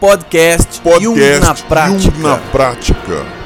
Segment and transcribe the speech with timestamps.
[0.00, 2.16] Podcast, Podcast Jung na prática.
[2.16, 3.43] Jung na prática.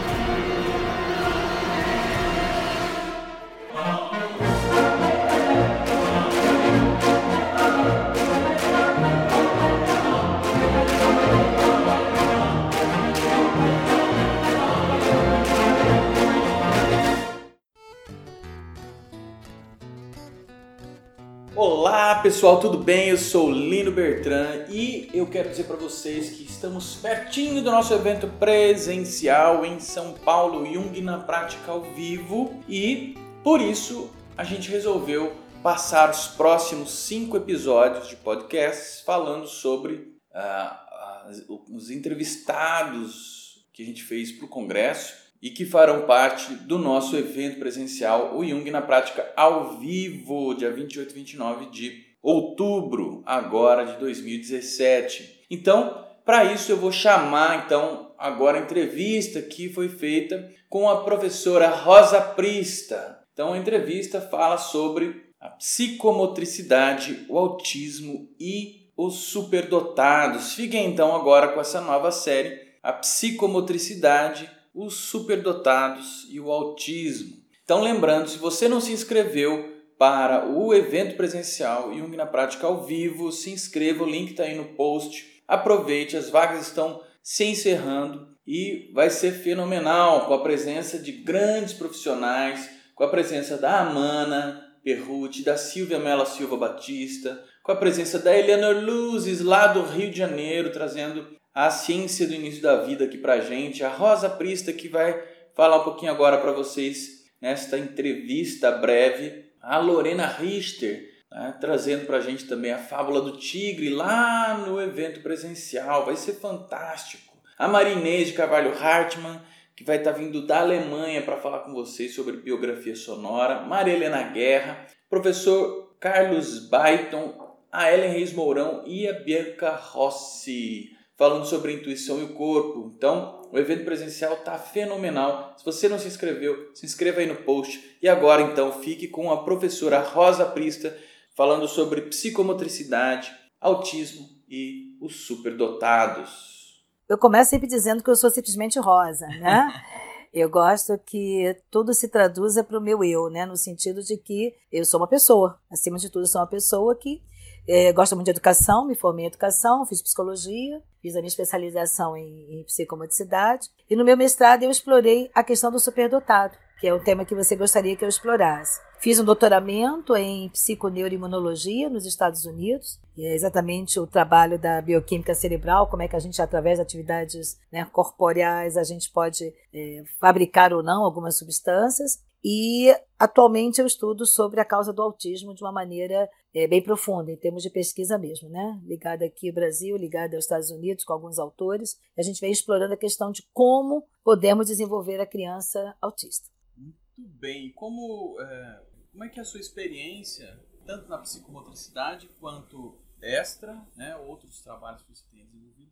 [21.60, 23.08] Olá pessoal, tudo bem?
[23.08, 27.92] Eu sou Lino Bertrand e eu quero dizer para vocês que estamos pertinho do nosso
[27.92, 34.70] evento presencial em São Paulo, Jung na Prática ao vivo e por isso a gente
[34.70, 43.86] resolveu passar os próximos cinco episódios de podcasts falando sobre as- os entrevistados que a
[43.86, 48.70] gente fez para o Congresso e que farão parte do nosso evento presencial, o Jung
[48.70, 55.44] na Prática ao vivo, dia 28 e 29 de outubro, agora de 2017.
[55.50, 61.04] Então, para isso eu vou chamar então agora a entrevista que foi feita com a
[61.04, 63.20] professora Rosa Prista.
[63.32, 70.54] Então, a entrevista fala sobre a psicomotricidade, o autismo e os superdotados.
[70.54, 77.36] Fiquem então agora com essa nova série, a psicomotricidade, os superdotados e o autismo.
[77.64, 82.84] Então, lembrando, se você não se inscreveu para o evento presencial Jung na Prática ao
[82.84, 85.42] vivo, se inscreva, o link está aí no post.
[85.48, 91.74] Aproveite, as vagas estão se encerrando e vai ser fenomenal com a presença de grandes
[91.74, 98.18] profissionais, com a presença da Amana Perruti, da Silvia Mela Silva Batista, com a presença
[98.20, 103.04] da Eleanor Luzes lá do Rio de Janeiro, trazendo a ciência do início da vida
[103.04, 105.20] aqui pra gente, a Rosa Prista que vai
[105.56, 112.20] falar um pouquinho agora para vocês nesta entrevista breve, a Lorena Richter, né, trazendo pra
[112.20, 117.36] gente também a Fábula do Tigre lá no evento presencial, vai ser fantástico.
[117.58, 119.42] A Marinês de Carvalho Hartmann,
[119.74, 124.22] que vai estar vindo da Alemanha para falar com vocês sobre biografia sonora, Maria Helena
[124.22, 132.20] Guerra, professor Carlos Baiton, a Ellen Reis Mourão e a Bianca Rossi falando sobre intuição
[132.20, 132.92] e o corpo.
[132.96, 135.54] Então, o evento presencial tá fenomenal.
[135.58, 137.98] Se você não se inscreveu, se inscreva aí no post.
[138.00, 140.96] E agora, então, fique com a professora Rosa Prista
[141.34, 146.84] falando sobre psicomotricidade, autismo e os superdotados.
[147.08, 149.68] Eu começo sempre dizendo que eu sou simplesmente rosa, né?
[150.30, 153.46] Eu gosto que tudo se traduza para o meu eu, né?
[153.46, 155.58] No sentido de que eu sou uma pessoa.
[155.70, 157.22] Acima de tudo, eu sou uma pessoa que
[157.68, 162.16] eh, gosta muito de educação, me formei em educação, fiz psicologia, fiz a minha especialização
[162.16, 163.68] em, em psicomotricidade.
[163.90, 167.34] E no meu mestrado eu explorei a questão do superdotado, que é o tema que
[167.34, 168.80] você gostaria que eu explorasse.
[169.00, 175.34] Fiz um doutoramento em psiconeuroimunologia nos Estados Unidos, e é exatamente o trabalho da bioquímica
[175.34, 180.02] cerebral, como é que a gente, através de atividades né, corporeais, a gente pode é,
[180.18, 182.20] fabricar ou não algumas substâncias.
[182.44, 187.32] E atualmente eu estudo sobre a causa do autismo de uma maneira é, bem profunda,
[187.32, 188.80] em termos de pesquisa mesmo, né?
[188.84, 191.98] Ligada aqui ao Brasil, ligada aos Estados Unidos, com alguns autores.
[192.16, 196.48] A gente vem explorando a questão de como podemos desenvolver a criança autista.
[196.76, 197.72] Muito bem.
[197.72, 204.16] Como, é, como é que é a sua experiência, tanto na psicomotricidade quanto extra, né,
[204.16, 205.90] outros trabalhos que você tem desenvolvido,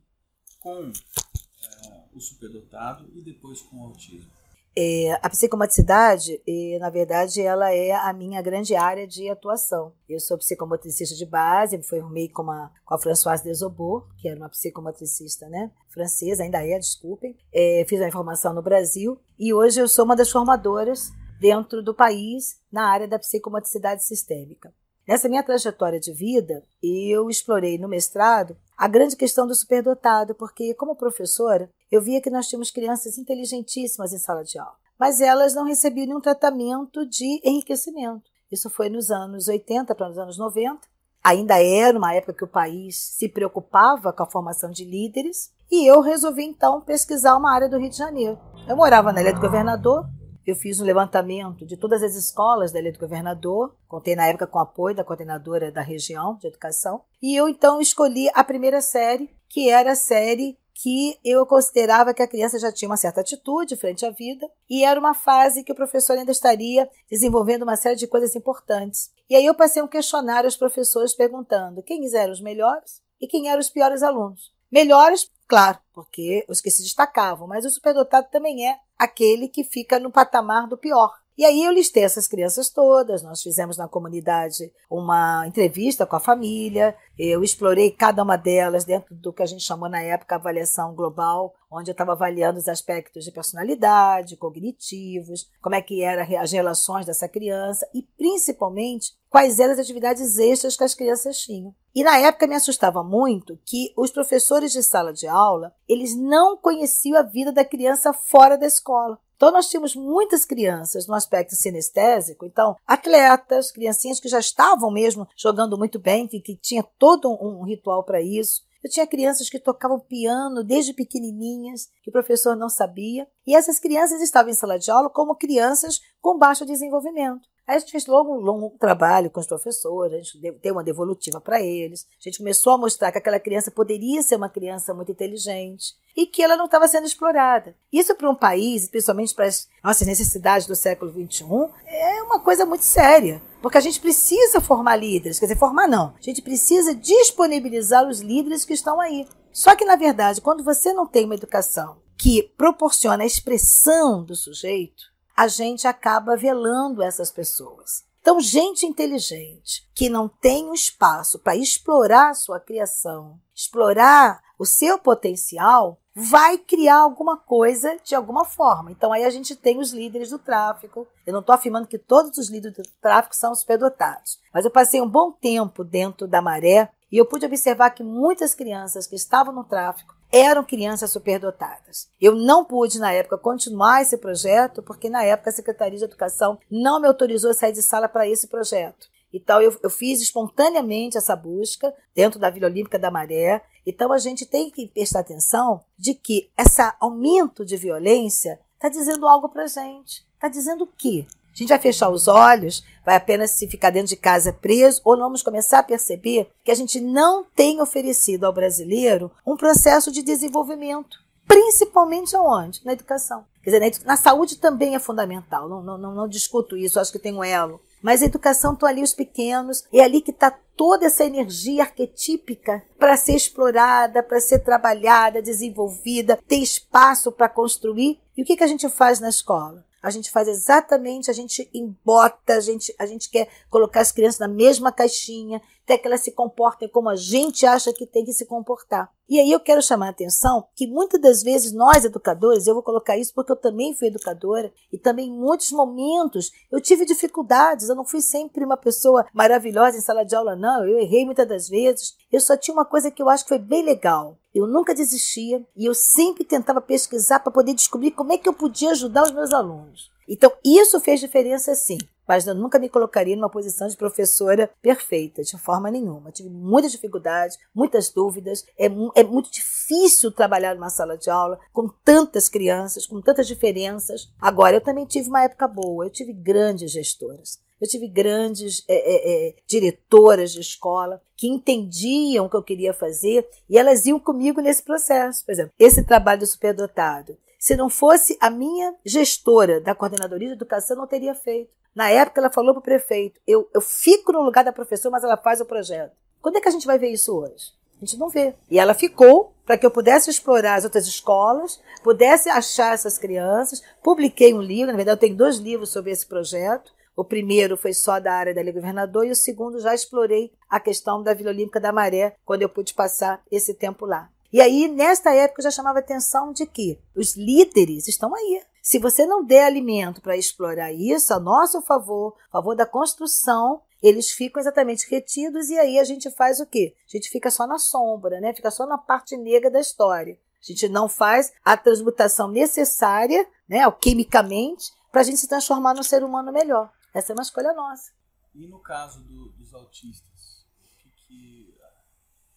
[0.61, 4.31] com é, o superdotado e depois com o autismo?
[4.79, 9.91] É, a psicomotricidade, é, na verdade, ela é a minha grande área de atuação.
[10.07, 14.37] Eu sou psicomotricista de base, me formei com a, com a Françoise Desobot, que era
[14.37, 17.35] uma psicomotricista né, francesa, ainda é, desculpem.
[17.51, 21.09] É, fiz a formação no Brasil e hoje eu sou uma das formadoras
[21.39, 24.71] dentro do país na área da psicomotricidade sistêmica.
[25.07, 30.75] Nessa minha trajetória de vida, eu explorei no mestrado a grande questão do superdotado, porque,
[30.75, 35.53] como professora, eu via que nós tínhamos crianças inteligentíssimas em sala de aula, mas elas
[35.53, 38.29] não recebiam nenhum tratamento de enriquecimento.
[38.51, 40.79] Isso foi nos anos 80 para os anos 90.
[41.23, 45.85] Ainda era uma época que o país se preocupava com a formação de líderes, e
[45.85, 48.39] eu resolvi então pesquisar uma área do Rio de Janeiro.
[48.67, 50.05] Eu morava na Ilha do Governador,
[50.45, 54.47] eu fiz um levantamento de todas as escolas da Ilha do Governador, contei na época
[54.47, 58.79] com o apoio da coordenadora da região de educação, e eu então escolhi a primeira
[58.79, 63.21] série, que era a série que eu considerava que a criança já tinha uma certa
[63.21, 67.75] atitude frente à vida e era uma fase que o professor ainda estaria desenvolvendo uma
[67.75, 69.09] série de coisas importantes.
[69.27, 73.49] E aí eu passei um questionário aos professores perguntando quem eram os melhores e quem
[73.49, 74.51] eram os piores alunos.
[74.71, 79.97] Melhores, claro, porque os que se destacavam, mas o superdotado também é aquele que fica
[79.97, 81.11] no patamar do pior.
[81.37, 86.19] E aí eu listei essas crianças todas, nós fizemos na comunidade uma entrevista com a
[86.19, 90.95] família, eu explorei cada uma delas dentro do que a gente chamou na época avaliação
[90.95, 96.51] global, onde eu estava avaliando os aspectos de personalidade, cognitivos, como é que eram as
[96.51, 101.71] relações dessa criança e principalmente quais eram as atividades extras que as crianças tinham.
[101.93, 106.57] E na época me assustava muito que os professores de sala de aula, eles não
[106.57, 109.19] conheciam a vida da criança fora da escola.
[109.35, 115.27] Então, nós tínhamos muitas crianças no aspecto sinestésico, então, atletas, criancinhas que já estavam mesmo
[115.37, 118.63] jogando muito bem, que, que tinha todo um, um ritual para isso.
[118.83, 123.77] Eu tinha crianças que tocavam piano desde pequenininhas, que o professor não sabia, e essas
[123.77, 127.47] crianças estavam em sala de aula como crianças com baixo desenvolvimento.
[127.67, 130.83] Aí a gente fez logo um longo trabalho com os professores, a gente deu uma
[130.83, 132.07] devolutiva para eles.
[132.17, 136.25] A gente começou a mostrar que aquela criança poderia ser uma criança muito inteligente e
[136.25, 137.75] que ela não estava sendo explorada.
[137.91, 141.43] Isso para um país, principalmente para as nossas necessidades do século XXI,
[141.85, 143.41] é uma coisa muito séria.
[143.61, 146.13] Porque a gente precisa formar líderes, quer dizer, formar não.
[146.17, 149.27] A gente precisa disponibilizar os líderes que estão aí.
[149.51, 154.35] Só que, na verdade, quando você não tem uma educação que proporciona a expressão do
[154.35, 158.03] sujeito, a gente acaba velando essas pessoas.
[158.19, 164.97] Então, gente inteligente que não tem o espaço para explorar sua criação, explorar o seu
[164.97, 168.91] potencial, vai criar alguma coisa de alguma forma.
[168.91, 171.07] Então aí a gente tem os líderes do tráfico.
[171.25, 174.99] Eu não estou afirmando que todos os líderes do tráfico são superdotados, mas eu passei
[174.99, 179.53] um bom tempo dentro da maré e eu pude observar que muitas crianças que estavam
[179.53, 182.09] no tráfico eram crianças superdotadas.
[182.19, 186.59] Eu não pude, na época, continuar esse projeto, porque na época a Secretaria de Educação
[186.69, 189.07] não me autorizou a sair de sala para esse projeto.
[189.33, 193.61] Então, eu, eu, fiz espontaneamente essa busca dentro da Vila Olímpica da Maré.
[193.85, 199.27] Então, a gente tem que prestar atenção de que esse aumento de violência está dizendo
[199.27, 200.25] algo para gente.
[200.33, 201.25] Está dizendo o quê?
[201.57, 205.17] A gente vai fechar os olhos, vai apenas se ficar dentro de casa preso, ou
[205.17, 210.21] vamos começar a perceber que a gente não tem oferecido ao brasileiro um processo de
[210.21, 211.17] desenvolvimento,
[211.47, 212.81] principalmente aonde?
[212.85, 213.43] Na educação.
[213.63, 217.17] Quer dizer, na, saúde também é fundamental, não, não, não, não discuto isso, acho que
[217.17, 217.81] tem um elo.
[218.03, 222.83] Mas a educação estão ali os pequenos, é ali que está toda essa energia arquetípica
[222.99, 228.19] para ser explorada, para ser trabalhada, desenvolvida, ter espaço para construir.
[228.37, 229.86] E o que, que a gente faz na escola?
[230.01, 234.39] A gente faz exatamente, a gente embota, a gente, a gente quer colocar as crianças
[234.39, 238.33] na mesma caixinha, até que elas se comportem como a gente acha que tem que
[238.33, 239.09] se comportar.
[239.29, 242.83] E aí eu quero chamar a atenção que muitas das vezes nós educadores, eu vou
[242.83, 247.87] colocar isso porque eu também fui educadora e também em muitos momentos eu tive dificuldades,
[247.87, 251.47] eu não fui sempre uma pessoa maravilhosa em sala de aula não, eu errei muitas
[251.47, 252.17] das vezes.
[252.29, 254.37] Eu só tinha uma coisa que eu acho que foi bem legal.
[254.53, 258.53] Eu nunca desistia e eu sempre tentava pesquisar para poder descobrir como é que eu
[258.53, 260.11] podia ajudar os meus alunos.
[260.27, 265.41] Então, isso fez diferença sim mas eu nunca me colocaria numa posição de professora perfeita,
[265.41, 266.31] de forma nenhuma.
[266.31, 268.65] tive muitas dificuldades, muitas dúvidas.
[268.77, 268.85] É,
[269.15, 274.31] é muito difícil trabalhar numa sala de aula com tantas crianças, com tantas diferenças.
[274.39, 277.59] Agora, eu também tive uma época boa, eu tive grandes gestoras.
[277.79, 282.91] Eu tive grandes é, é, é, diretoras de escola que entendiam o que eu queria
[282.91, 285.45] fazer e elas iam comigo nesse processo.
[285.45, 287.37] Por exemplo, esse trabalho do superdotado.
[287.59, 291.69] Se não fosse a minha gestora da coordenadoria de educação, não teria feito.
[291.97, 295.23] Na época, ela falou para o prefeito: eu, eu fico no lugar da professora, mas
[295.23, 296.15] ela faz o projeto.
[296.39, 297.73] Quando é que a gente vai ver isso hoje?
[297.99, 298.53] A gente não vê.
[298.69, 303.81] E ela ficou para que eu pudesse explorar as outras escolas, pudesse achar essas crianças.
[304.03, 306.93] Publiquei um livro, na verdade, eu tenho dois livros sobre esse projeto.
[307.15, 310.79] O primeiro foi só da área da Lei Governador e o segundo já explorei a
[310.79, 314.29] questão da Vila Olímpica da Maré, quando eu pude passar esse tempo lá.
[314.53, 318.61] E aí, nesta época, eu já chamava atenção de que os líderes estão aí.
[318.87, 323.83] Se você não der alimento para explorar isso a nosso favor, a favor da construção,
[324.01, 326.95] eles ficam exatamente retidos e aí a gente faz o quê?
[327.05, 328.53] A gente fica só na sombra, né?
[328.53, 330.39] Fica só na parte negra da história.
[330.61, 336.01] A gente não faz a transmutação necessária, né, alquimicamente, para a gente se transformar num
[336.01, 336.89] ser humano melhor.
[337.13, 338.13] Essa é uma escolha nossa.
[338.55, 340.65] E no caso do, dos autistas,
[341.03, 341.77] que, que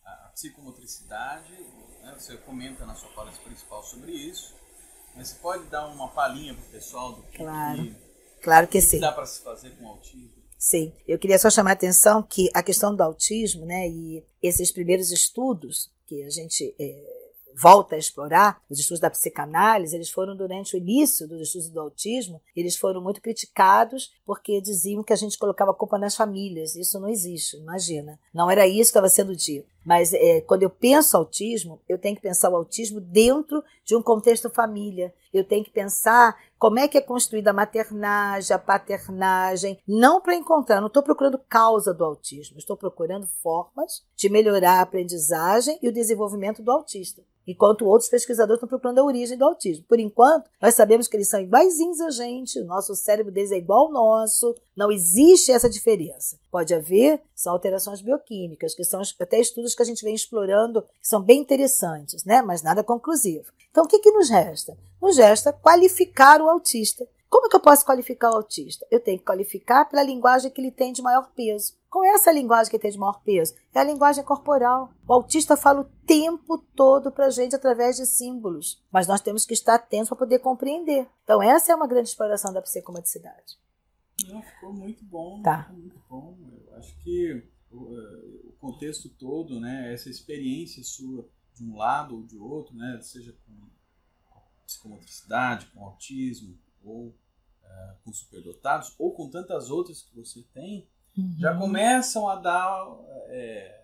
[0.04, 1.54] a, a psicomotricidade,
[2.04, 4.60] né, você comenta na sua palestra principal sobre isso,
[5.14, 7.83] mas pode dar uma palhinha para o pessoal do que, claro.
[7.83, 7.97] que,
[8.43, 9.00] claro que, que sim.
[9.00, 10.31] dá para se fazer com o autismo?
[10.59, 14.71] Sim, eu queria só chamar a atenção que a questão do autismo, né, e esses
[14.71, 17.21] primeiros estudos que a gente é,
[17.57, 21.81] volta a explorar, os estudos da psicanálise, eles foram durante o início dos estudos do
[21.81, 26.75] autismo, eles foram muito criticados porque diziam que a gente colocava a culpa nas famílias.
[26.75, 28.19] Isso não existe, imagina.
[28.33, 29.69] Não era isso que estava sendo dito.
[29.84, 34.02] Mas é, quando eu penso autismo, eu tenho que pensar o autismo dentro de um
[34.02, 35.12] contexto família.
[35.32, 40.34] Eu tenho que pensar como é que é construída a maternagem, a paternagem, não para
[40.34, 45.88] encontrar, não estou procurando causa do autismo, estou procurando formas de melhorar a aprendizagem e
[45.88, 49.84] o desenvolvimento do autista enquanto outros pesquisadores estão procurando a origem do autismo.
[49.88, 53.56] Por enquanto, nós sabemos que eles são iguaizinhos a gente, o nosso cérebro deles é
[53.56, 56.38] igual ao nosso, não existe essa diferença.
[56.50, 61.09] Pode haver, são alterações bioquímicas, que são até estudos que a gente vem explorando, que
[61.09, 62.43] são bem interessantes, né?
[62.43, 63.53] mas nada conclusivo.
[63.71, 64.77] Então, o que, que nos resta?
[65.00, 67.07] Nos resta qualificar o autista.
[67.29, 68.85] Como que eu posso qualificar o autista?
[68.91, 71.75] Eu tenho que qualificar pela linguagem que ele tem de maior peso.
[71.89, 73.55] Qual é essa linguagem que tem de maior peso?
[73.73, 74.91] É a linguagem corporal.
[75.07, 79.47] O autista fala o tempo todo para a gente através de símbolos, mas nós temos
[79.47, 81.07] que estar atentos para poder compreender.
[81.23, 83.59] Então, essa é uma grande exploração da psicomaticidade.
[84.29, 85.41] Não, ficou muito bom.
[85.43, 85.69] Tá.
[85.73, 86.37] muito bom.
[86.67, 92.17] Eu acho que o, eh, o, contexto todo, né, essa experiência sua de um lado
[92.17, 93.71] ou de outro, né, seja com
[94.65, 97.15] psicomotricidade, com autismo, ou uh,
[98.05, 101.37] com superdotados, ou com tantas outras que você tem, uhum.
[101.39, 102.87] já começam a dar
[103.27, 103.81] é,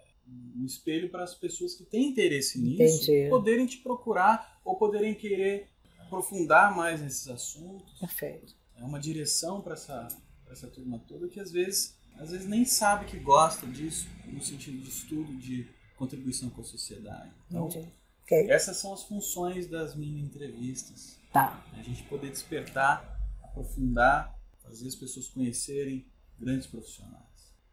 [0.56, 3.28] um espelho para as pessoas que têm interesse nisso Entendi.
[3.28, 7.98] poderem te procurar ou poderem querer aprofundar mais nesses assuntos.
[7.98, 8.54] Perfeito.
[8.76, 10.08] É uma direção para essa,
[10.50, 14.78] essa turma toda que às vezes, às vezes nem sabe que gosta disso, no sentido
[14.78, 17.32] de estudo, de contribuição com a sociedade.
[17.48, 18.50] Então, okay.
[18.50, 21.18] essas são as funções das mini entrevistas.
[21.32, 21.64] Tá.
[21.72, 26.06] A gente poder despertar, aprofundar, fazer as pessoas conhecerem
[26.38, 27.24] grandes profissionais.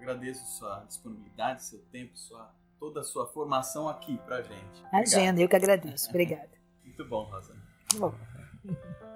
[0.06, 2.48] Agradeço sua disponibilidade, seu tempo, sua,
[2.78, 4.84] toda a sua formação aqui pra gente.
[4.92, 6.08] Agenda, eu que agradeço.
[6.10, 6.48] Obrigada.
[6.84, 7.52] muito bom, Rosa.
[7.92, 8.14] Muito bom.